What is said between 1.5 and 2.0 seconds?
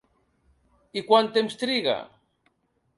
triga?